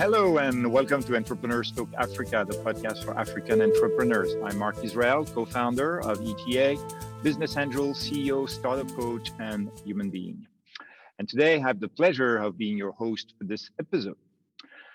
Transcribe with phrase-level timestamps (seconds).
[0.00, 4.34] Hello and welcome to Entrepreneurs Talk Africa, the podcast for African entrepreneurs.
[4.42, 6.78] I'm Mark Israel, co-founder of ETA,
[7.22, 10.46] business angel, CEO, startup coach, and human being.
[11.18, 14.16] And today I have the pleasure of being your host for this episode.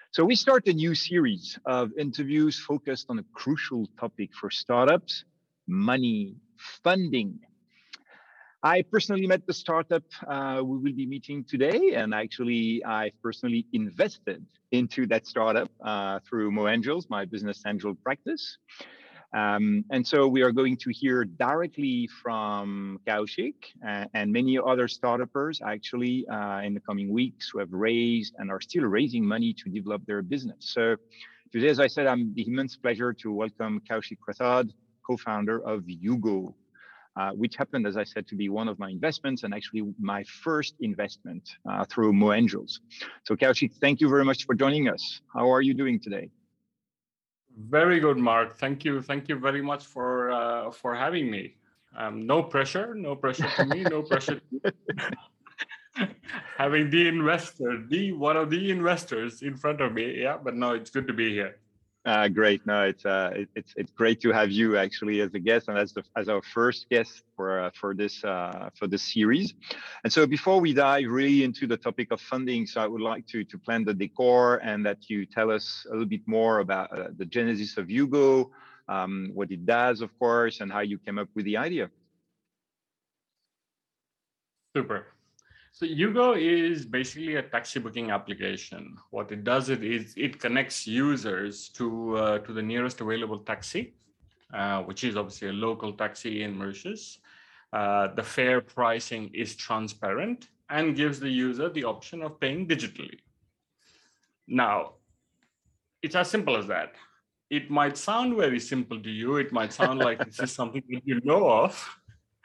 [0.10, 5.24] So we start a new series of interviews focused on a crucial topic for startups,
[5.68, 6.38] money,
[6.84, 7.42] funding,
[8.66, 13.68] I personally met the startup uh, we will be meeting today, and actually, I personally
[13.74, 18.58] invested into that startup uh, through Mo Angels, my business angel practice.
[19.36, 23.54] Um, and so we are going to hear directly from Kaushik
[23.86, 28.50] and, and many other startups actually uh, in the coming weeks who have raised and
[28.50, 30.58] are still raising money to develop their business.
[30.74, 30.96] So
[31.52, 34.74] today, as I said, I'm the immense pleasure to welcome Kaushik Prasad,
[35.06, 36.56] co-founder of Yugo
[37.18, 40.24] uh, which happened, as I said, to be one of my investments and actually my
[40.24, 42.82] first investment uh, through Mo Angels.
[43.24, 45.22] So Kaushik, thank you very much for joining us.
[45.34, 46.30] How are you doing today?
[47.58, 48.58] Very good, Mark.
[48.58, 49.02] Thank you.
[49.02, 51.56] Thank you very much for uh, for having me.
[51.98, 54.42] Um, no pressure, no pressure to me, no pressure.
[56.58, 60.22] having the investor, the one of the investors in front of me.
[60.22, 61.56] Yeah, but no, it's good to be here.
[62.06, 62.64] Uh, great.
[62.68, 65.78] No, it's uh, it, it's it's great to have you actually as a guest and
[65.78, 69.56] as the as our first guest for uh, for this uh, for this series.
[70.04, 73.26] And so before we dive really into the topic of funding, so I would like
[73.28, 76.96] to to plan the decor and that you tell us a little bit more about
[76.96, 78.52] uh, the genesis of Yugo,
[78.88, 81.90] um, what it does, of course, and how you came up with the idea.
[84.76, 85.08] Super.
[85.76, 88.96] So Yugo is basically a taxi booking application.
[89.12, 93.94] What it does it is it connects users to uh, to the nearest available taxi,
[94.54, 97.20] uh, which is obviously a local taxi in Mauritius.
[97.74, 103.20] Uh, the fare pricing is transparent and gives the user the option of paying digitally.
[104.48, 104.94] Now,
[106.02, 106.94] it's as simple as that.
[107.50, 109.36] It might sound very simple to you.
[109.36, 112.00] It might sound like this is something that you know of.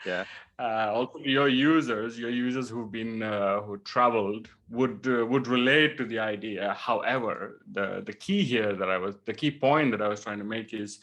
[0.05, 0.25] Yeah
[0.61, 5.97] uh, also your users, your users who've been uh, who traveled would uh, would relate
[5.97, 6.75] to the idea.
[6.75, 10.39] However, the the key here that I was the key point that I was trying
[10.39, 10.99] to make is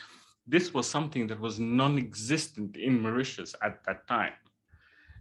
[0.46, 4.34] this was something that was non-existent in Mauritius at that time.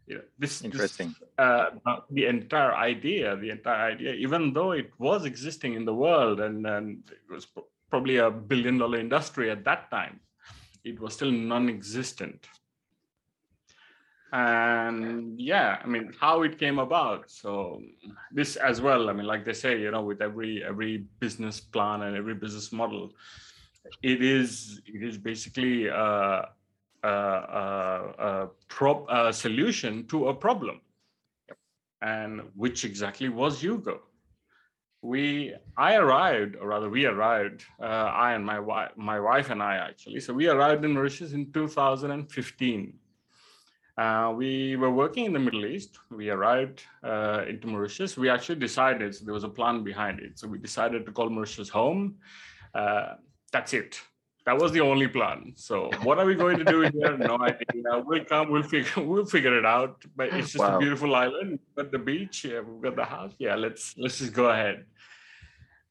[0.06, 1.08] Yeah, this interesting.
[1.18, 1.70] This, uh,
[2.10, 6.64] the entire idea, the entire idea, even though it was existing in the world and,
[6.66, 7.48] and it was
[7.90, 10.20] probably a billion dollar industry at that time,
[10.84, 12.46] it was still non-existent
[14.36, 15.78] and yeah.
[15.82, 17.30] i mean how it came about.
[17.30, 17.80] So
[18.38, 22.02] this as well i mean like they say you know with every every business plan
[22.02, 23.04] and every business model
[24.02, 26.42] it is it is basically uh,
[27.04, 30.80] uh, uh, a, a, a, a, prop, a solution to a problem.
[32.02, 33.98] And which exactly was yugo.
[35.02, 37.84] We i arrived or rather we arrived uh,
[38.26, 40.20] i and my wife my wife and i actually.
[40.20, 42.92] So we arrived in mauritius in 2015
[43.98, 45.98] uh, we were working in the Middle East.
[46.10, 48.16] We arrived uh, into Mauritius.
[48.16, 50.38] We actually decided, so there was a plan behind it.
[50.38, 52.16] So we decided to call Mauritius home.
[52.74, 53.14] Uh,
[53.52, 53.98] that's it.
[54.44, 55.54] That was the only plan.
[55.56, 57.16] So what are we going to do here?
[57.16, 58.02] No idea.
[58.04, 58.50] We'll come.
[58.50, 59.02] We'll figure.
[59.02, 60.04] We'll figure it out.
[60.14, 60.76] But it's just wow.
[60.76, 61.58] a beautiful island.
[61.58, 62.44] We've got the beach.
[62.44, 63.32] Yeah, we've got the house.
[63.38, 64.84] Yeah, let's let's just go ahead.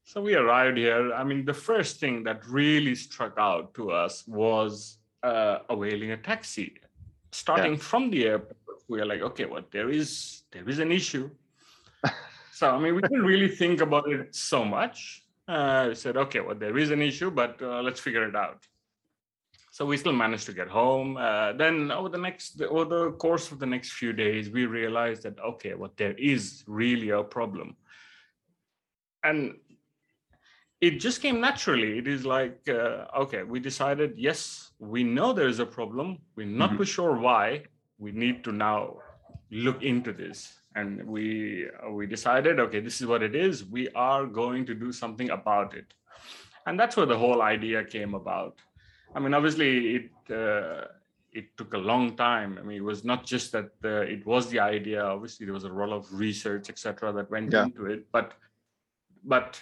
[0.04, 1.12] So we arrived here.
[1.12, 6.16] I mean, the first thing that really struck out to us was uh, availing a
[6.16, 6.78] taxi
[7.36, 7.88] starting yeah.
[7.90, 11.30] from the airport, we are like, okay, well, there is there is an issue.
[12.52, 15.24] so I mean, we didn't really think about it so much.
[15.48, 18.66] Uh, we said, okay, well, there is an issue, but uh, let's figure it out.
[19.70, 21.18] So we still managed to get home.
[21.18, 25.22] Uh, then over the next, over the course of the next few days, we realized
[25.24, 27.76] that okay, well, there is really a problem,
[29.22, 29.54] and
[30.80, 31.98] it just came naturally.
[31.98, 36.18] It is like, uh, okay, we decided, yes, we know there is a problem.
[36.36, 36.78] We're not mm-hmm.
[36.78, 37.64] too sure why.
[37.98, 38.98] We need to now
[39.50, 40.58] look into this.
[40.74, 43.64] And we uh, we decided, okay, this is what it is.
[43.64, 45.94] We are going to do something about it.
[46.66, 48.58] And that's where the whole idea came about.
[49.14, 50.88] I mean, obviously, it uh,
[51.32, 52.58] it took a long time.
[52.58, 55.02] I mean, it was not just that uh, it was the idea.
[55.02, 57.64] Obviously, there was a lot of research, etc., that went yeah.
[57.64, 58.04] into it.
[58.12, 58.34] But
[59.24, 59.58] but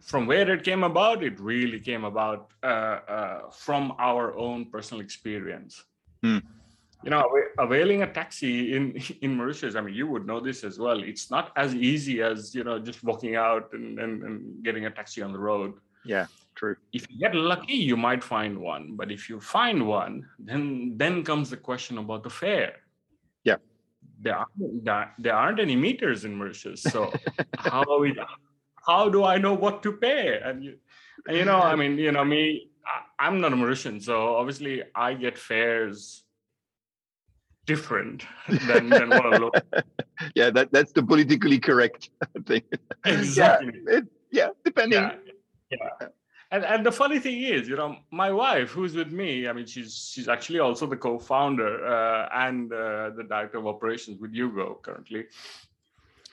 [0.00, 5.00] from where it came about, it really came about uh, uh, from our own personal
[5.00, 5.84] experience.
[6.22, 6.38] Hmm.
[7.04, 10.78] You know, availing a taxi in in Mauritius, I mean, you would know this as
[10.78, 11.02] well.
[11.02, 14.90] It's not as easy as you know just walking out and, and, and getting a
[14.90, 15.74] taxi on the road.
[16.04, 16.76] Yeah, true.
[16.92, 21.22] If you get lucky, you might find one, but if you find one, then then
[21.22, 22.76] comes the question about the fare.
[23.44, 23.56] Yeah,
[24.20, 27.12] there aren't, there aren't any meters in Mauritius, so
[27.58, 28.18] how are we
[28.86, 30.38] how do I know what to pay?
[30.42, 30.76] And you,
[31.28, 35.14] you know, I mean, you know, me, I, I'm not a Mauritian, so obviously I
[35.14, 36.22] get fares
[37.66, 39.60] different than, than what a local.
[40.34, 42.10] yeah, that, that's the politically correct
[42.46, 42.62] thing.
[43.04, 43.72] Exactly.
[43.86, 45.02] Yeah, it, yeah depending.
[45.02, 45.78] Yeah.
[46.00, 46.08] yeah.
[46.52, 49.66] And, and the funny thing is, you know, my wife, who's with me, I mean,
[49.66, 54.80] she's she's actually also the co-founder uh, and uh, the director of operations with Yugo
[54.80, 55.24] currently.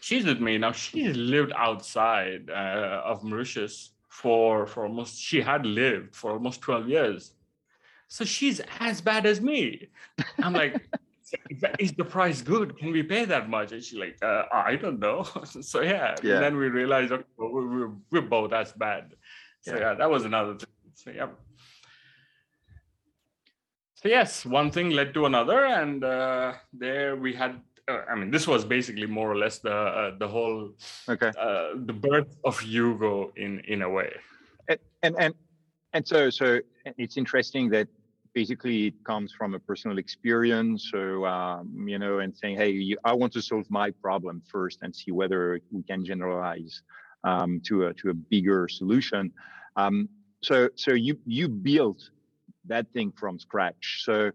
[0.04, 0.74] She's with me now.
[0.74, 5.18] She's lived outside uh, of Mauritius for for almost.
[5.18, 7.32] She had lived for almost twelve years,
[8.10, 9.88] so she's as bad as me.
[10.40, 10.76] I'm like,
[11.80, 12.78] is the price good?
[12.78, 13.72] Can we pay that much?
[13.72, 15.24] And she's like, uh, I don't know.
[15.46, 16.16] so yeah.
[16.22, 16.34] yeah.
[16.34, 19.16] And then we realized okay, we're, we're both as bad.
[19.62, 19.80] So yeah.
[19.80, 20.76] yeah, that was another thing.
[20.96, 21.28] So yeah.
[24.04, 27.62] So yes, one thing led to another, and uh, there we had.
[27.88, 30.72] Uh, I mean, this was basically more or less the uh, the whole
[31.08, 34.12] okay uh, the birth of Yugo in in a way.
[34.68, 35.34] And and and,
[35.94, 36.60] and so so
[36.98, 37.88] it's interesting that
[38.34, 42.98] basically it comes from a personal experience so um, you know and saying hey you,
[43.06, 46.82] i want to solve my problem first and see whether we can generalize
[47.24, 49.32] um, to a to a bigger solution
[49.76, 50.10] um,
[50.42, 52.10] so so you you built
[52.68, 54.02] that thing from scratch.
[54.04, 54.32] So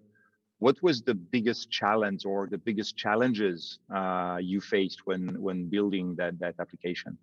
[0.58, 6.14] what was the biggest challenge or the biggest challenges uh, you faced when when building
[6.16, 7.16] that that application?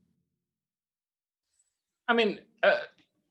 [2.08, 2.78] I mean uh,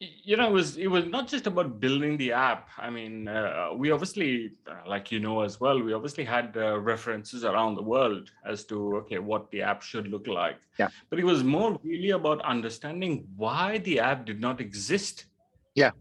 [0.00, 2.68] you know it was it was not just about building the app.
[2.76, 6.78] I mean uh, we obviously uh, like you know as well we obviously had uh,
[6.80, 10.60] references around the world as to okay what the app should look like.
[10.78, 10.88] Yeah.
[11.08, 15.26] But it was more really about understanding why the app did not exist.
[15.74, 15.92] Yeah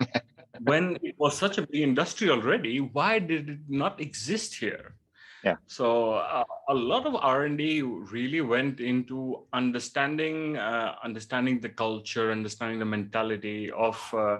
[0.62, 4.94] when it was such a big industry already why did it not exist here?
[5.44, 5.56] Yeah.
[5.68, 12.78] So uh, a lot of r&d really went into understanding uh, understanding the culture understanding
[12.80, 14.38] the mentality of uh,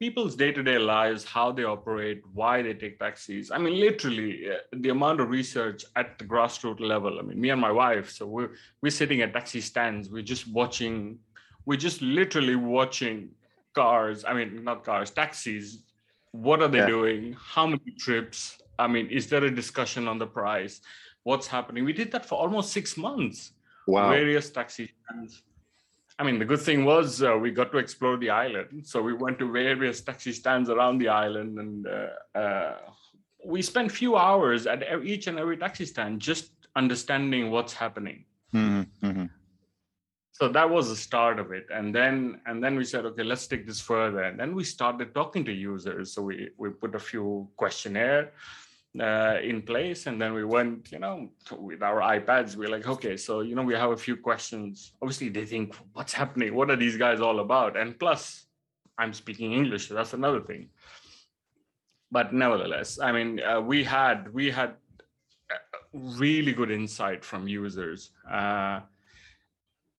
[0.00, 3.52] people's day-to-day lives how they operate why they take taxis.
[3.52, 7.20] I mean literally uh, the amount of research at the grassroots level.
[7.20, 8.50] I mean me and my wife so we're
[8.82, 10.10] we're sitting at taxi stands.
[10.10, 11.20] We're just watching
[11.66, 13.30] we're just literally watching
[13.74, 15.78] cars i mean not cars taxis
[16.32, 16.86] what are they yeah.
[16.86, 20.80] doing how many trips I mean, is there a discussion on the price?
[21.22, 21.84] What's happening?
[21.84, 23.52] We did that for almost six months.
[23.86, 24.10] Wow.
[24.10, 25.42] Various taxi stands.
[26.18, 28.86] I mean, the good thing was uh, we got to explore the island.
[28.86, 32.76] So we went to various taxi stands around the island, and uh, uh,
[33.44, 38.24] we spent few hours at each and every taxi stand just understanding what's happening.
[38.54, 39.26] Mm-hmm.
[40.32, 43.46] So that was the start of it, and then and then we said, okay, let's
[43.46, 44.22] take this further.
[44.22, 46.14] And then we started talking to users.
[46.14, 48.32] So we we put a few questionnaire
[48.98, 50.06] uh, in place.
[50.06, 52.56] And then we went you know with our ipads.
[52.56, 54.92] We're like okay so you know we have a few questions.
[55.02, 56.54] Obviously they think what's happening?
[56.54, 57.76] What are these guys all about?
[57.76, 58.46] And plus
[58.98, 60.68] i'm speaking english so that's another thing.
[62.10, 64.74] But nevertheless i mean uh, we had we had
[65.92, 68.10] really good insight from users.
[68.30, 68.80] Uh,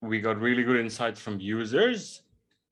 [0.04, 2.22] we got really good insights from users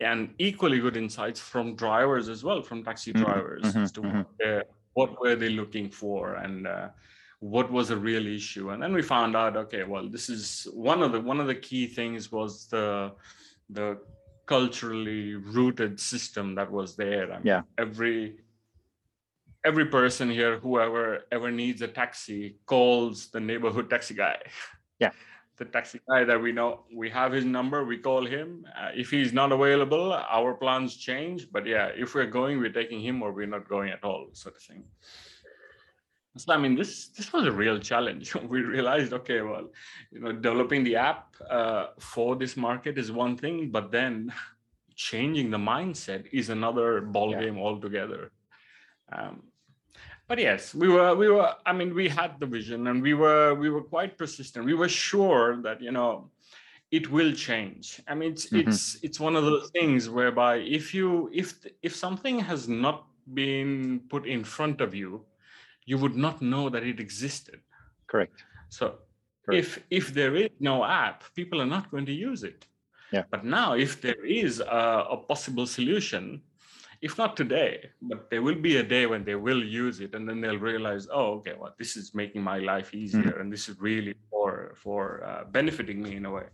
[0.01, 3.25] and equally good insights from drivers as well from taxi mm-hmm.
[3.25, 4.23] drivers mm-hmm, as to mm-hmm.
[4.45, 6.89] what what were they looking for and uh,
[7.41, 11.03] what was a real issue and then we found out okay well this is one
[11.03, 13.11] of the one of the key things was the
[13.71, 13.99] the
[14.47, 18.37] culturally rooted system that was there I mean, yeah every
[19.65, 24.39] every person here whoever ever needs a taxi calls the neighborhood taxi guy
[24.99, 25.11] yeah
[25.63, 26.71] the taxi guy that we know
[27.03, 28.67] we have his number we call him.
[28.79, 30.07] Uh, if he's not available
[30.39, 33.91] our plans change but yeah if we're going we're taking him or we're not going
[33.97, 34.85] at all sort of thing.
[36.37, 38.35] So i mean this this was a real challenge.
[38.53, 39.67] We realized okay well
[40.15, 41.23] you know developing the app
[41.59, 44.15] uh, for this market is one thing but then
[45.11, 47.41] changing the mindset is another ball yeah.
[47.43, 48.23] game altogether.
[49.17, 49.52] Um,
[50.33, 53.53] but yes we were we were i mean we had the vision and we were
[53.63, 54.65] we were quite persistent.
[54.65, 56.13] We were sure that you know
[56.99, 57.85] it will change.
[58.11, 58.71] I mean it's mm-hmm.
[58.71, 61.09] it's it's one of those things whereby if you
[61.43, 61.49] if
[61.89, 62.99] if something has not
[63.41, 65.11] been put in front of you
[65.91, 67.59] you would not know that it existed.
[68.11, 68.39] Correct.
[68.77, 68.85] So
[69.45, 69.59] correct.
[69.61, 69.69] if
[70.01, 72.61] if there is no app people are not going to use it.
[73.17, 73.25] Yeah.
[73.33, 74.83] But now if there is a,
[75.17, 76.25] a possible solution
[77.03, 80.27] if not today, but there will be a day when they will use it, and
[80.29, 83.41] then they'll realize, oh, okay, well, this is making my life easier, mm-hmm.
[83.41, 86.45] and this is really for for uh, benefiting me in a way.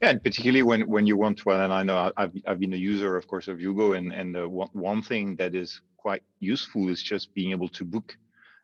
[0.00, 2.82] Yeah, and particularly when when you want to, and I know I've I've been a
[2.92, 6.88] user, of course, of Yugo, and and the one one thing that is quite useful
[6.88, 8.16] is just being able to book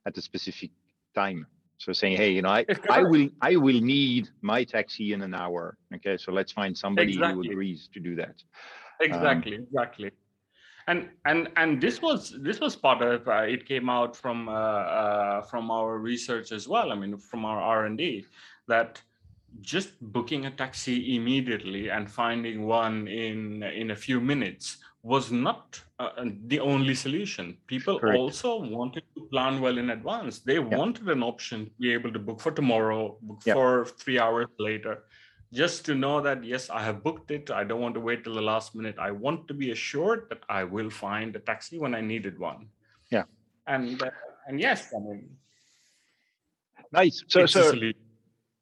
[0.07, 0.71] at a specific
[1.15, 1.47] time.
[1.77, 5.35] So saying, hey, you know, I, I will I will need my taxi in an
[5.35, 5.77] hour.
[5.95, 7.49] Okay, so let's find somebody Exactly.
[7.49, 8.37] who agrees to do that.
[9.01, 10.11] exactly exactly
[10.89, 14.53] and and and this was this was part of uh, it came out from uh,
[14.53, 18.25] uh, from our research as well i mean from our r&d
[18.69, 19.01] that
[19.61, 25.81] just booking a taxi immediately and finding one in in a few minutes was not
[25.99, 26.11] uh,
[26.47, 28.19] the only solution people Correct.
[28.19, 32.19] also wanted to plan well in advance they wanted an option to be able to
[32.19, 33.55] book for tomorrow book Yeah.
[33.55, 35.05] for 3 hours later
[35.53, 38.35] just to know that yes i have booked it i don't want to wait till
[38.35, 41.95] the last minute i want to be assured that i will find a taxi when
[41.95, 42.69] i needed one
[43.11, 43.25] Yeah.
[43.67, 44.11] and uh,
[44.47, 45.37] and yes i mean
[46.93, 47.25] Nice.
[47.29, 47.73] So it's so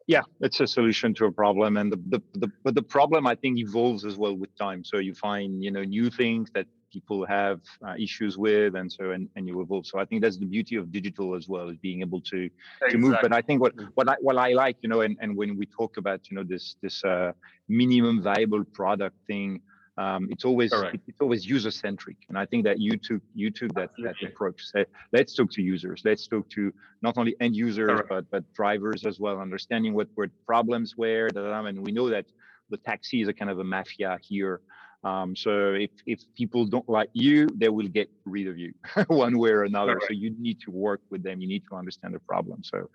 [0.06, 3.34] yeah, it's a solution to a problem, and the, the the but the problem I
[3.34, 4.84] think evolves as well with time.
[4.84, 9.10] So you find you know new things that people have uh, issues with, and so
[9.12, 9.86] and, and you evolve.
[9.86, 12.48] So I think that's the beauty of digital as well, as being able to
[12.90, 13.12] to move.
[13.22, 15.66] But I think what what I what I like, you know, and, and when we
[15.66, 17.32] talk about you know this this uh,
[17.68, 19.60] minimum viable product thing,
[19.98, 23.50] um, it's always it- it's always user centric, and I think that you took you
[23.50, 24.58] took that that approach.
[24.72, 26.02] Say, let's talk to users.
[26.04, 28.08] Let's talk to not only end users Correct.
[28.08, 31.28] but but drivers as well, understanding what were problems were.
[31.34, 32.26] And we know that
[32.70, 34.60] the taxi is a kind of a mafia here.
[35.02, 38.72] Um, so if if people don't like you, they will get rid of you
[39.08, 39.98] one way or another.
[40.06, 41.40] So you need to work with them.
[41.40, 42.62] You need to understand the problem.
[42.62, 42.90] So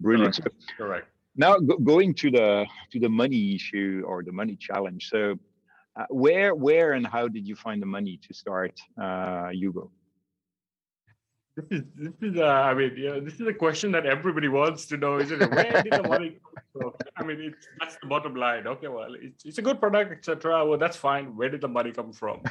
[0.00, 0.36] brilliant.
[0.36, 0.44] So
[0.76, 5.08] correct now go, going to the to the money issue or the money challenge.
[5.08, 5.38] So
[5.98, 9.90] uh, where where and how did you find the money to start uh, Yugo?
[11.58, 14.86] This is this is uh, i mean yeah this is a question that everybody wants
[14.90, 18.08] to know isn't it where did the money come from i mean it's that's the
[18.14, 21.60] bottom line okay well it's, it's a good product etc well that's fine where did
[21.60, 22.40] the money come from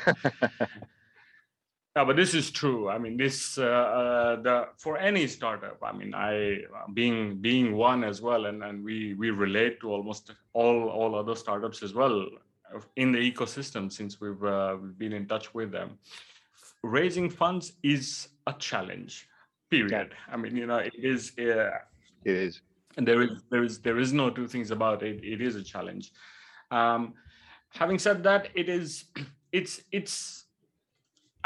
[1.98, 2.90] Yeah, but this is true.
[2.90, 5.80] I mean, this uh, uh, the for any startup.
[5.82, 6.60] I mean, I
[6.94, 11.36] being being one as well, and and we we relate to almost all all other
[11.36, 12.28] startups as well
[12.98, 15.98] in the ecosystem since we've uh, we've been in touch with them.
[16.84, 19.28] Raising funds is a challenge.
[19.70, 20.10] Period.
[20.32, 21.22] I mean, you know, it is.
[21.38, 21.78] Uh,
[22.32, 22.54] It is.
[22.98, 25.64] and there is there is there is no two things about it it is a
[25.74, 26.06] challenge
[26.78, 27.02] um,
[27.82, 28.90] having said that it is
[29.60, 30.16] it's it's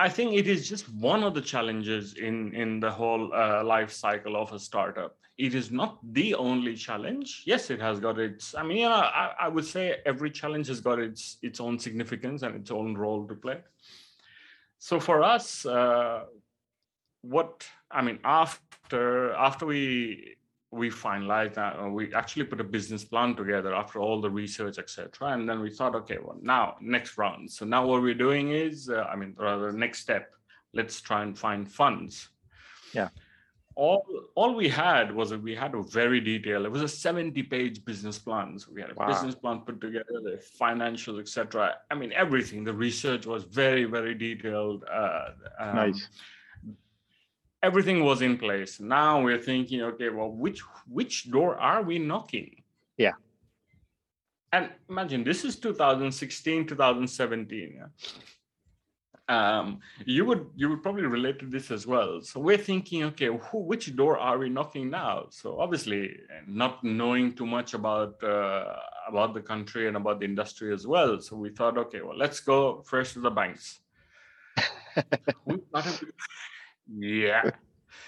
[0.05, 3.91] i think it is just one of the challenges in in the whole uh, life
[4.05, 5.11] cycle of a startup
[5.47, 9.03] it is not the only challenge yes it has got its i mean you know,
[9.23, 12.89] I, I would say every challenge has got its its own significance and its own
[13.03, 13.59] role to play
[14.89, 16.19] so for us uh,
[17.21, 20.35] what i mean after after we
[20.71, 24.77] we finalized that uh, we actually put a business plan together after all the research
[24.79, 28.51] etc and then we thought okay well now next round so now what we're doing
[28.51, 30.33] is uh, i mean rather next step
[30.73, 32.29] let's try and find funds
[32.93, 33.09] Yeah.
[33.75, 34.03] all
[34.35, 37.83] all we had was that we had a very detailed it was a 70 page
[37.85, 39.07] business plan so we had a Wow.
[39.07, 44.15] business plan put together the financials etc i mean everything the research was very very
[44.15, 46.07] detailed uh, um, Nice.
[47.63, 48.79] Everything was in place.
[48.79, 52.63] Now we're thinking okay well which which door are we knocking?
[52.97, 53.13] Yeah.
[54.53, 57.83] and imagine this is 2016 2017
[59.29, 62.21] um you would you would probably relate to this as well.
[62.21, 65.27] So we're thinking okay who, which door are we knocking now?
[65.29, 68.75] So obviously not knowing too much about uh,
[69.07, 71.21] about the country and about the industry as well.
[71.21, 73.79] So we thought okay well let's go first to the banks.
[75.45, 76.11] We started
[76.87, 77.49] yeah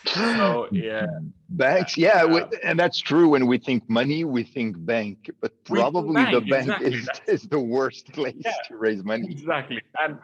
[0.06, 1.06] so yeah
[1.50, 3.30] Banks, yeah, we- and that's true.
[3.30, 7.34] When we think money, we think bank, but probably the bank, bank exactly.
[7.36, 8.54] is the worst place Yeah.
[8.70, 9.30] to raise money.
[9.30, 10.18] exactly and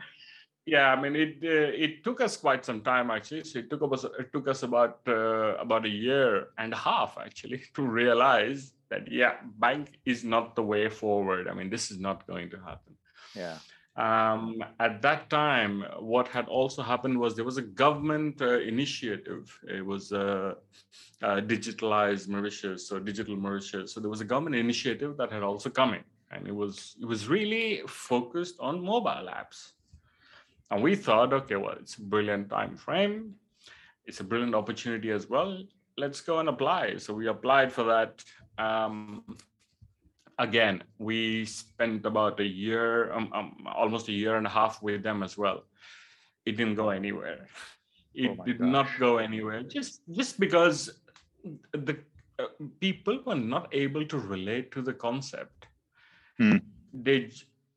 [0.65, 3.82] yeah i mean it uh, it took us quite some time actually so it took
[3.94, 8.74] us it took us about uh, about a year and a half actually to realize
[8.89, 12.58] that yeah bank is not the way forward i mean this is not going to
[12.58, 12.94] happen
[13.36, 13.58] Yeah,
[14.00, 19.60] um, at that time, what had also happened was there was a government uh, initiative.
[19.68, 20.53] It was uh,
[21.22, 23.94] uh, digitalized Mauritius, so digital Mauritius.
[23.94, 27.06] So there was a government initiative that had also come in, and it was it
[27.06, 29.74] was really focused on mobile apps.
[30.72, 33.36] And we thought, okay, well, it's a brilliant time frame.
[34.06, 35.62] It's a brilliant opportunity as well.
[35.98, 36.98] Let's go and apply.
[36.98, 38.24] So we applied for that.
[38.58, 39.24] Um,
[40.39, 45.03] again, we spent about a year, um, um, almost a year and a half with
[45.03, 45.65] them as well.
[46.46, 47.48] It didn't go anywhere.
[48.15, 50.89] It Oh did not go anywhere just just because
[51.74, 51.98] the
[52.39, 52.48] uh,
[52.79, 55.67] people were not able to relate to the concept.
[56.38, 56.58] Hmm.
[56.91, 57.29] They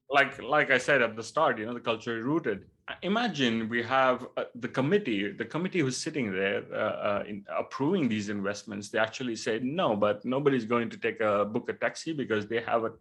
[0.08, 2.64] like like I said at the start, you know, the culture rooted.
[3.02, 8.08] Imagine we have uh, the committee, the committee who's sitting there uh, uh, in approving
[8.08, 8.88] these investments.
[8.88, 12.60] They actually said no, but nobody's going to take a book a taxi because they
[12.60, 12.92] have a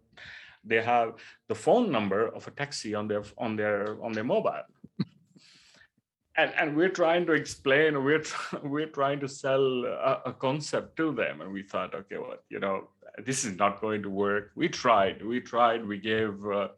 [0.64, 1.14] they have
[1.48, 4.62] the phone number of a taxi on their on their on their mobile.
[6.36, 8.22] and, and we're trying to explain we're
[8.62, 12.58] we're trying to sell a, a, concept to them and we thought okay well you
[12.58, 12.88] know
[13.24, 16.68] this is not going to work we tried we tried we gave uh,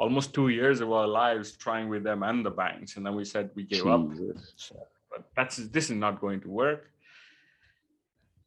[0.00, 2.96] almost two years of our lives trying with them and the banks.
[2.96, 4.72] And then we said we gave Jesus.
[4.72, 6.82] up but that's this is not going to work.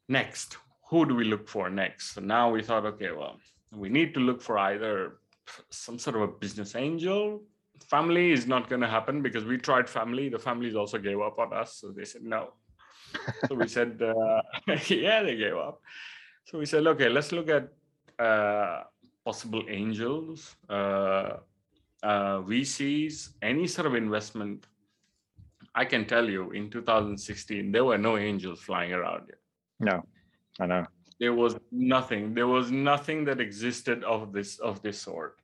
[0.09, 0.57] Next
[0.89, 2.13] who do we look for next?
[2.13, 3.35] So now we thought okay well
[3.83, 5.17] we need to look for either
[5.69, 7.43] some sort of a business angel.
[7.89, 10.29] Family is not going to happen because we tried family.
[10.29, 11.77] The families also gave up on us.
[11.79, 12.53] So they said no.
[13.47, 14.41] So we said uh,
[14.87, 15.81] yeah they gave up.
[16.45, 17.65] So we said okay let's look at
[18.27, 18.83] uh,
[19.25, 21.37] possible angels uh,
[22.03, 24.67] uh vcs any sort of investment
[25.75, 29.41] i can tell you in 2016 there were no angels flying around yet
[29.79, 30.03] no
[30.59, 30.85] i know
[31.19, 35.39] there was nothing there was nothing that existed of this of this sort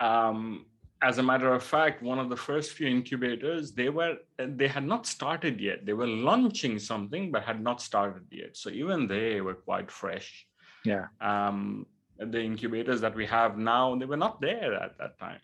[0.00, 0.66] um,
[1.02, 4.84] as a matter of fact, one of the first few incubators, they were they had
[4.84, 5.84] not started yet.
[5.84, 8.56] They were launching something, but had not started yet.
[8.56, 10.46] So even they were quite fresh.
[10.84, 11.06] Yeah.
[11.20, 11.86] Um,
[12.18, 15.40] the incubators that we have now, they were not there at that time.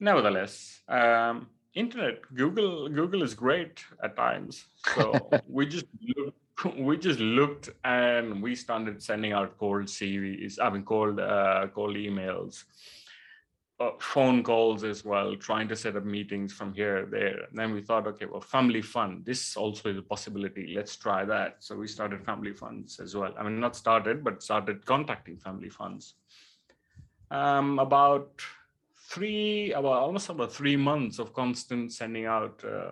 [0.00, 4.64] Nevertheless, um, internet, Google, Google is great at times.
[4.94, 5.86] So we just
[6.16, 11.68] looked, we just looked and we started sending out cold CVs, I mean cold uh,
[11.74, 12.64] cold emails
[13.82, 17.44] uh, phone calls as well, trying to set up meetings from here, there.
[17.48, 20.72] And then we thought, okay, well, family fund, this also is a possibility.
[20.74, 21.56] Let's try that.
[21.60, 23.34] So we started family funds as well.
[23.38, 26.14] I mean, not started, but started contacting family funds.
[27.30, 28.30] Um, about
[29.08, 32.90] three, about almost about three months of constant sending out uh,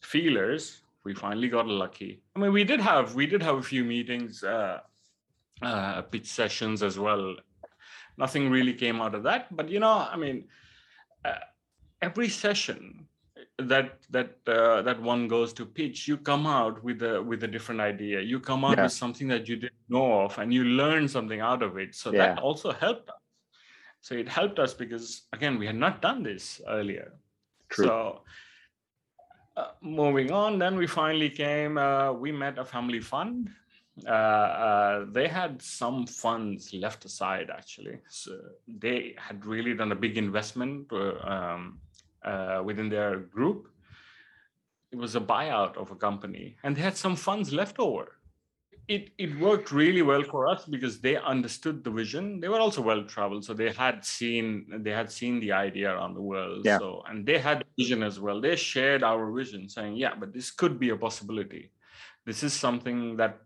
[0.00, 0.82] feelers.
[1.04, 2.22] We finally got lucky.
[2.36, 4.80] I mean, we did have we did have a few meetings, uh,
[5.62, 7.36] uh, pitch sessions as well
[8.20, 9.54] nothing really came out of that.
[9.56, 10.44] But you know, I mean,
[11.24, 11.44] uh,
[12.02, 13.06] every session
[13.58, 17.48] that that uh, that one goes to pitch, you come out with a with a
[17.48, 18.20] different idea.
[18.20, 18.84] You come out yeah.
[18.84, 21.94] with something that you didn't know of, and you learn something out of it.
[21.94, 22.18] So yeah.
[22.34, 23.16] that also helped us.
[24.02, 27.12] So it helped us because again, we had not done this earlier.
[27.68, 27.86] True.
[27.86, 28.22] So.
[29.56, 31.76] Uh, moving on, then we finally came.
[31.76, 33.50] Uh, we met a family fund
[34.06, 37.98] uh, uh, they had some funds left aside actually.
[38.08, 41.80] So they had really done a big investment uh, um,
[42.24, 43.68] uh, within their group.
[44.92, 48.16] It was a buyout of a company, and they had some funds left over.
[48.88, 52.40] It, it worked really well for us because they understood the vision.
[52.40, 56.14] They were also well traveled, so they had seen they had seen the idea around
[56.14, 56.64] the world.
[56.64, 56.78] Yeah.
[56.78, 58.40] So and they had vision as well.
[58.40, 61.70] They shared our vision, saying, "Yeah, but this could be a possibility.
[62.26, 63.38] This is something that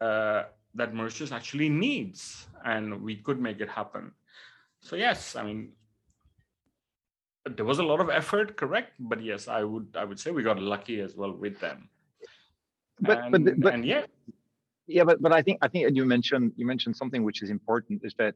[0.00, 4.12] uh, that Mauritius actually needs, and we could make it happen.
[4.80, 5.72] So yes, I mean,
[7.44, 8.92] there was a lot of effort, correct?
[8.98, 11.88] But yes, I would I would say we got lucky as well with them.
[13.00, 14.06] But and, but, but and yeah,
[14.86, 18.02] yeah, but but I think I think you mentioned you mentioned something which is important
[18.04, 18.34] is that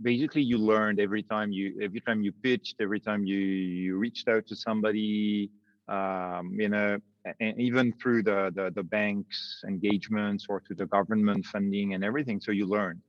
[0.00, 4.28] basically you learned every time you every time you pitched every time you you reached
[4.28, 5.50] out to somebody
[5.88, 6.98] um, you know
[7.40, 12.40] and even through the, the, the banks engagements or to the government funding and everything.
[12.40, 13.00] So you learn,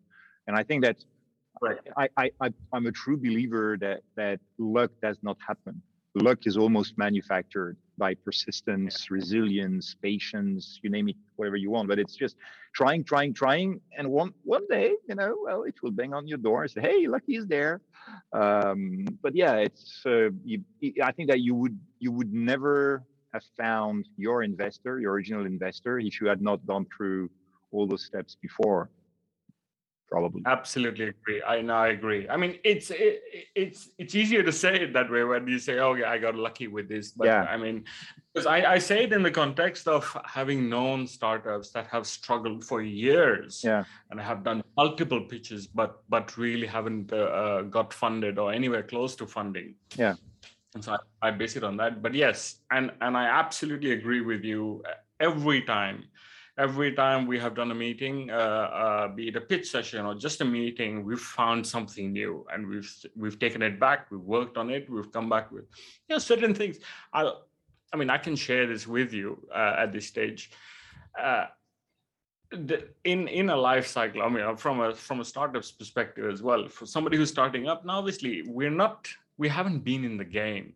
[0.48, 0.98] and I think that
[1.62, 1.78] right.
[1.98, 5.82] I, I, I I'm a true believer that that luck does not happen.
[6.16, 11.88] Luck is almost manufactured by persistence, resilience, patience, you name it, whatever you want.
[11.88, 12.36] But it's just
[12.74, 16.40] trying, trying, trying, and one one day, you know, well, it will bang on your
[16.40, 17.82] door and say, "Hey, lucky is there."
[18.34, 20.02] Um, but yeah, it's.
[20.06, 20.64] Uh, you,
[21.04, 26.00] I think that you would you would never have found your investor, your original investor,
[26.00, 27.30] if you had not gone through
[27.72, 28.90] all those steps before
[30.10, 30.42] probably.
[30.46, 31.42] Absolutely agree.
[31.44, 32.28] I know i agree.
[32.28, 33.22] I mean it's it,
[33.56, 36.36] it's it's easier to say it that way when you say oh yeah i got
[36.36, 37.44] lucky with this but yeah.
[37.44, 37.84] i mean
[38.34, 42.64] because I, I say it in the context of having known startups that have struggled
[42.64, 43.84] for years yeah.
[44.10, 48.84] and have done multiple pitches but but really haven't uh, uh, got funded or anywhere
[48.84, 49.76] close to funding.
[49.96, 50.16] Yeah
[50.76, 52.02] and so I, I base it on that.
[52.02, 54.84] But yes and and i absolutely agree with you
[55.20, 56.06] every time
[56.60, 60.14] every time we have done a meeting uh, uh, be it a pitch session or
[60.14, 64.58] just a meeting we've found something new and we've we've taken it back we've worked
[64.58, 65.66] on it we've come back with
[66.08, 66.80] you know certain things.
[67.14, 67.32] I
[67.94, 70.52] i mean i can share this with you uh, at this stage.
[71.20, 71.46] Uh,
[72.52, 76.42] the, in in a life cycle i mean from a from a startup's perspective as
[76.42, 79.08] well for somebody who's starting up now obviously we're not
[79.40, 80.68] we haven't been in the game.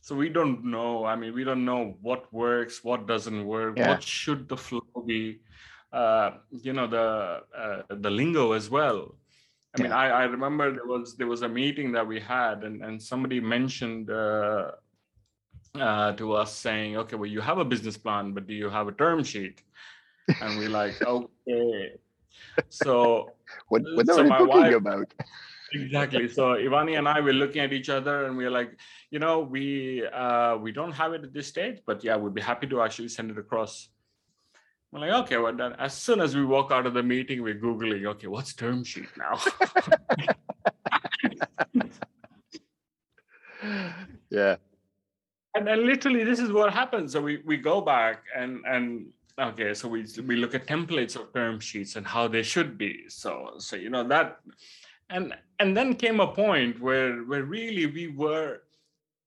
[0.00, 1.04] So we don't know.
[1.04, 3.88] I mean we don't know what works what doesn't work Yeah.
[3.90, 5.22] what should the flow be
[5.92, 6.28] uh,
[6.66, 7.06] you know the
[7.62, 9.00] uh, the lingo as well.
[9.74, 12.76] I mean I, I remember there was there was a meeting that we had and
[12.86, 14.72] and somebody mentioned uh,
[15.86, 18.86] uh, to us saying okay well you have a business plan but do you have
[18.88, 19.56] a term sheet?
[20.40, 21.76] And we're like okay.
[22.68, 22.88] So
[23.68, 25.08] What, what So are we my talking wife- about?
[25.72, 26.28] Exactly.
[26.28, 28.78] So ivani and i were looking at each other and we are like
[29.10, 32.40] you know we uh we don't have it at this stage but yeah we'd be
[32.40, 33.88] happy to actually send it across.
[34.90, 37.54] We're like okay well then as soon as we walk out of the meeting we're
[37.54, 39.38] googling okay what's term sheet now?
[44.30, 44.56] Yeah.
[45.54, 47.12] and then literally this is what happens.
[47.12, 49.06] So we we go back and and
[49.38, 53.08] okay so we we look at templates of term sheets and how they should be.
[53.08, 54.38] So so you know that
[55.10, 58.60] and and then came a point where where really we were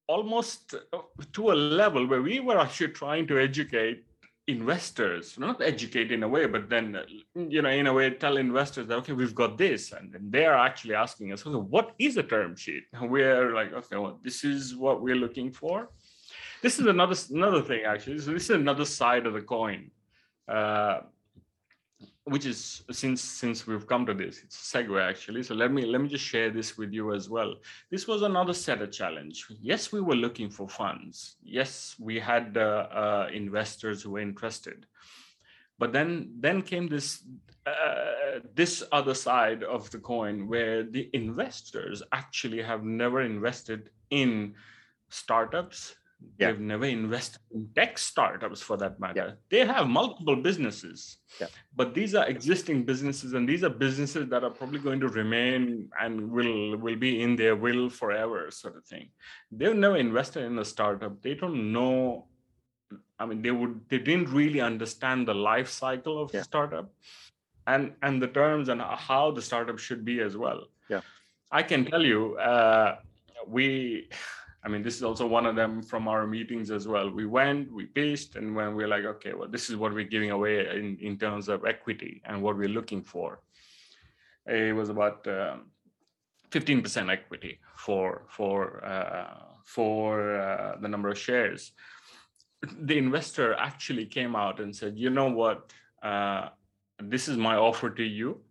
[0.08, 0.98] almost uh,
[1.34, 4.06] to a level where we were actually trying to educate
[4.48, 7.04] investors not educate in a way but then uh,
[7.36, 10.46] you know in a way tell investors that okay we've got this and then they
[10.46, 12.84] are actually asking us okay what is a term sheet?
[12.94, 15.90] And we're like okay well this is what we're looking for.
[16.62, 18.20] This is another another thing actually.
[18.20, 19.92] So this is another side of the coin.
[20.48, 21.02] Uh,
[22.32, 25.44] which is since since we've come to this it's a segue actually.
[25.44, 27.56] So let me let me just share this with you as well.
[27.90, 29.46] This was another set of challenge.
[29.62, 31.36] Yes we were looking for funds.
[31.44, 34.86] Yes we had uh, uh, investors who were interested.
[35.78, 37.24] But then then came this
[37.66, 44.56] uh, this other side of the coin where the investors actually have never invested in
[45.10, 45.96] startups
[46.38, 46.48] Yeah.
[46.52, 51.48] they've never invested in tech startups for that matter they have multiple businesses Yeah.
[51.76, 55.90] but these are existing businesses and these are businesses that are probably going to remain
[56.04, 59.06] and will will be in their will forever sort of thing
[59.52, 62.26] they've never invested in a startup they don't know
[63.20, 66.40] i mean they would they didn't really understand the life cycle of Yeah.
[66.42, 66.88] the startup
[67.68, 71.02] and and the terms and how the startup should be as well Yeah.
[71.52, 72.90] i can tell you uh,
[73.48, 73.66] we
[74.64, 77.10] I mean, this is also one of them from our meetings as well.
[77.10, 80.30] We went, we pitched, and when we're like, okay, well, this is what we're giving
[80.30, 83.42] away in, in terms of equity and what we're looking for.
[84.46, 85.72] It was about um,
[86.52, 91.72] 15% equity for for uh, for uh, the number of shares.
[92.82, 95.72] The investor actually came out and said, you know what,
[96.04, 96.50] uh,
[97.00, 98.42] this is my offer to you.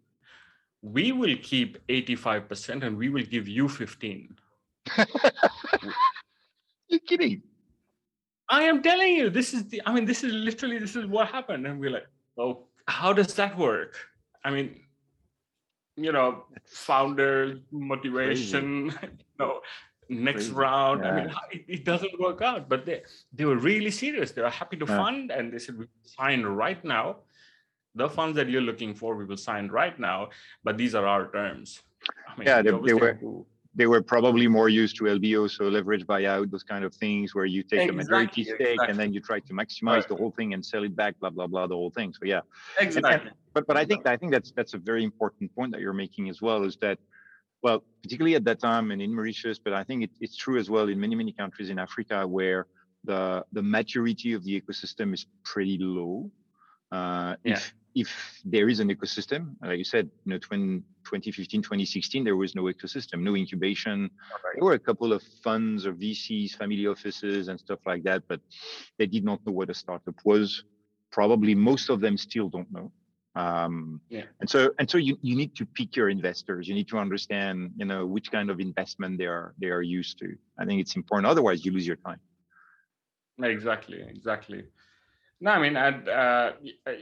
[0.82, 4.34] We will keep 85% and we will give you 15.
[6.88, 7.42] You're kidding.
[8.48, 11.28] I am telling you, this is the, I mean, this is literally, this is what
[11.28, 11.66] happened.
[11.66, 13.94] And we're like, oh, how does that work?
[14.44, 14.80] I mean,
[15.96, 19.60] you know, founder motivation, you know,
[20.08, 20.52] next Crazy.
[20.52, 21.06] round.
[21.06, 24.32] I mean, it, it doesn't work out, but they, they were really serious.
[24.32, 24.96] They were happy to Yeah.
[24.96, 27.18] fund and they said, we sign right now.
[27.94, 30.30] The funds that you're looking for, we will sign right now,
[30.64, 31.82] but these are our terms.
[32.28, 33.18] I mean, Yeah, they- they were-
[33.74, 37.44] They were probably more used to LBO, so leverage buyout, those kind of things where
[37.44, 40.54] you take a majority Exactly, stake and then you try to maximize the whole thing
[40.54, 42.12] and sell it back, blah blah blah, the whole thing.
[42.12, 42.40] So yeah,
[42.80, 43.30] Exactly.
[43.54, 46.28] but but I think I think that's that's a very important point that you're making
[46.28, 46.64] as well.
[46.64, 46.98] Is that
[47.62, 50.68] well, particularly at that time and in Mauritius, but I think it, it's true as
[50.68, 52.66] well in many many countries in Africa where
[53.04, 56.30] the the maturity of the ecosystem is pretty low.
[56.90, 57.54] Uh, Yeah.
[57.54, 62.36] If if there is an ecosystem, like you said, you know, 20, 2015, 2016, there
[62.36, 64.10] was no ecosystem, no incubation.
[64.54, 68.40] There were a couple of funds or VCs, family offices, and stuff like that, but
[68.98, 70.62] they did not know what a startup was.
[71.10, 72.92] Probably most of them still don't know.
[73.34, 74.24] Um, Yeah.
[74.40, 76.68] And so, and so, you, you need to pick your investors.
[76.68, 80.18] You need to understand, you know, which kind of investment they are they are used
[80.18, 80.36] to.
[80.58, 81.26] I think it's important.
[81.26, 82.20] Otherwise, you lose your time.
[83.42, 84.64] Exactly, exactly.
[85.40, 86.92] No, I mean, and uh, y- uh,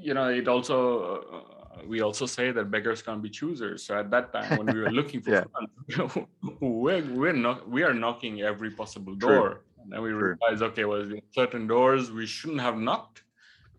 [0.00, 0.78] you know, it also
[1.16, 3.84] uh, we also say that beggars can't be choosers.
[3.86, 5.30] So at that time, when we were looking for
[5.88, 5.96] Yeah.
[5.96, 6.28] know,
[6.60, 9.28] we're we're not we are knocking every possible True.
[9.28, 10.36] door, and then we True.
[10.40, 13.22] realize, okay, well, certain doors we shouldn't have knocked.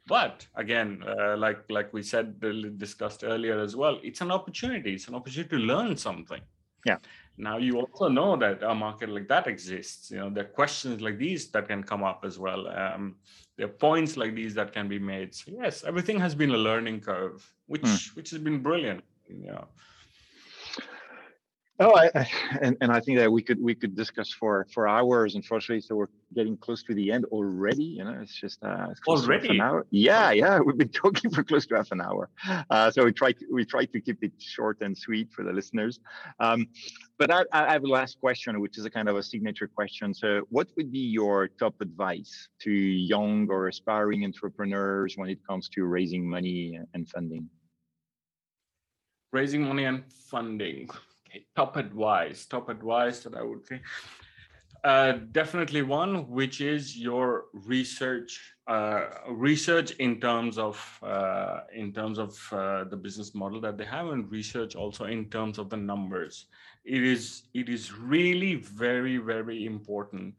[0.07, 2.39] But again, uh, like like we said,
[2.77, 4.93] discussed earlier as well, it's an opportunity.
[4.93, 6.41] It's an opportunity to learn something.
[6.85, 6.97] Yeah.
[7.37, 10.11] Now you also know that a market like that exists.
[10.11, 12.67] You know, there are questions like these that can come up as well.
[12.67, 13.15] Um,
[13.59, 15.35] there are points like these that can be made.
[15.35, 18.15] So yes, everything has been a learning curve, which Hmm.
[18.17, 19.03] which has been brilliant.
[19.29, 19.67] You know.
[21.81, 22.27] Oh, I, I,
[22.61, 25.35] and, and I think that we could we could discuss for for hours.
[25.35, 27.85] Unfortunately, so we're getting close to the end already.
[27.85, 29.85] You know, it's just uh, it's already an hour.
[29.89, 32.29] Yeah, yeah, we've been talking for close to half an hour.
[32.69, 35.53] Uh, so we try to, we try to keep it short and sweet for the
[35.53, 36.01] listeners.
[36.41, 36.67] Um,
[37.17, 40.13] but I, I have a last question, which is a kind of a signature question.
[40.13, 45.69] So, what would be your top advice to young or aspiring entrepreneurs when it comes
[45.69, 47.49] to raising money and funding?
[49.31, 50.89] Raising money and funding
[51.55, 53.81] top advice top advice that i would say.
[54.85, 62.17] Uh, definitely one which is your research uh, research in terms of uh, in terms
[62.17, 65.75] of uh, the business model that they have and research also in terms of the
[65.75, 66.45] numbers.
[66.85, 70.35] It is it is really very very important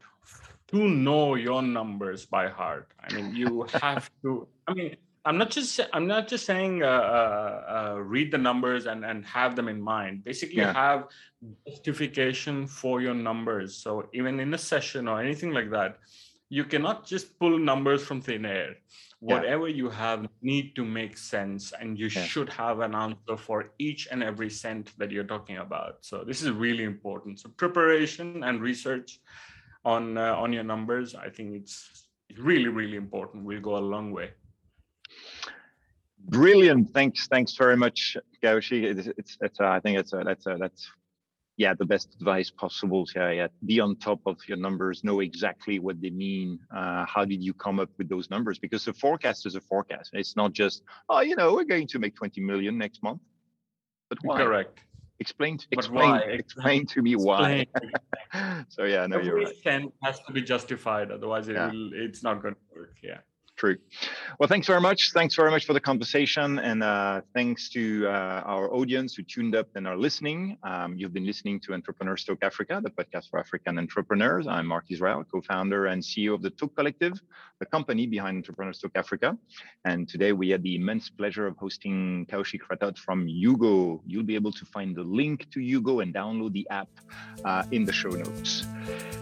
[0.69, 2.87] to know your numbers by heart.
[2.99, 6.87] I mean you have to i mean I'm not just I'm not just saying uh,
[6.87, 10.23] uh, uh, read the numbers and and have them in mind.
[10.23, 10.73] Basically, yeah.
[10.73, 11.07] have
[11.67, 13.77] justification for your numbers.
[13.77, 15.97] So even in a session or anything like that,
[16.49, 18.77] you cannot just pull numbers from thin air.
[19.19, 19.75] Whatever yeah.
[19.75, 22.23] you have need to make sense, and you yeah.
[22.23, 25.97] should have an answer for each and every cent that you're talking about.
[26.01, 27.39] So this is really important.
[27.39, 29.19] So preparation and research
[29.85, 32.07] on uh, on your numbers, I think it's
[32.39, 33.45] really really important.
[33.45, 34.31] Will go a long way.
[36.29, 36.93] Brilliant.
[36.93, 37.27] Thanks.
[37.27, 38.83] Thanks very much, Kaushik.
[38.83, 40.89] It's, it's, it's uh, I think it's a, that's a, that's,
[41.57, 43.05] yeah, the best advice possible.
[43.15, 43.47] Yeah, yeah.
[43.65, 45.03] Be on top of your numbers.
[45.03, 46.59] Know exactly what they mean.
[46.75, 48.57] Uh, how did you come up with those numbers?
[48.57, 50.11] Because a forecast is a forecast.
[50.13, 53.21] It's not just, oh, you know, we're going to make 20 million next month.
[54.09, 54.37] But why?
[54.37, 54.79] Correct.
[55.19, 57.67] Explain, explain, explain to me why.
[58.69, 59.55] so yeah, no, Every you're right.
[59.61, 61.11] cent has to be justified.
[61.11, 61.69] Otherwise, it yeah.
[61.69, 62.95] will, it's not going to work.
[63.03, 63.19] Yeah
[63.61, 63.77] true.
[64.39, 65.11] Well, thanks very much.
[65.13, 66.57] Thanks very much for the conversation.
[66.57, 70.57] And uh, thanks to uh, our audience who tuned up and are listening.
[70.63, 74.47] Um, you've been listening to Entrepreneurs Talk Africa, the podcast for African entrepreneurs.
[74.47, 77.13] I'm Mark Israel, co founder and CEO of the Talk Collective,
[77.59, 79.37] the company behind Entrepreneurs Talk Africa.
[79.85, 84.01] And today we had the immense pleasure of hosting Kaushik Rathod from Yugo.
[84.07, 86.89] You'll be able to find the link to Yugo and download the app
[87.45, 88.65] uh, in the show notes.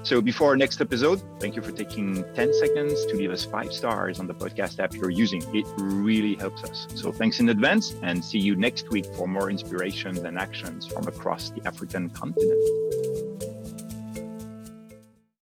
[0.04, 3.74] So before our next episode, thank you for taking 10 seconds to leave us five
[3.74, 5.44] stars on the podcast app you're using.
[5.54, 6.88] It really helps us.
[6.96, 11.08] So thanks in advance and see you next week for more inspirations and actions from
[11.08, 13.29] across the African continent.